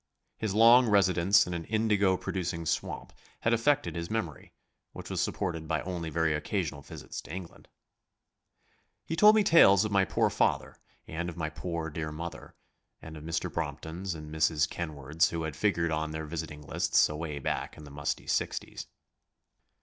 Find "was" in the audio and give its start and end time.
5.11-5.21